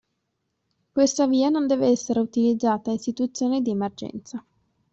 [0.91, 4.43] Questa via non deve essere utilizzata in situazioni di emergenza.